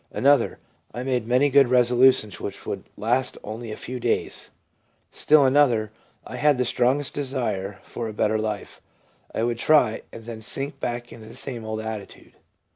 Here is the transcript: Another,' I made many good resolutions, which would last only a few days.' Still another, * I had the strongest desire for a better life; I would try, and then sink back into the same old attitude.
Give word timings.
Another,' 0.09 0.57
I 0.95 1.03
made 1.03 1.27
many 1.27 1.51
good 1.51 1.69
resolutions, 1.69 2.39
which 2.39 2.65
would 2.65 2.85
last 2.97 3.37
only 3.43 3.71
a 3.71 3.77
few 3.77 3.99
days.' 3.99 4.49
Still 5.11 5.45
another, 5.45 5.91
* 6.07 6.25
I 6.25 6.37
had 6.37 6.57
the 6.57 6.65
strongest 6.65 7.13
desire 7.13 7.77
for 7.83 8.07
a 8.07 8.11
better 8.13 8.39
life; 8.39 8.81
I 9.31 9.43
would 9.43 9.59
try, 9.59 10.01
and 10.11 10.25
then 10.25 10.41
sink 10.41 10.79
back 10.79 11.13
into 11.13 11.27
the 11.27 11.35
same 11.37 11.63
old 11.63 11.81
attitude. 11.81 12.33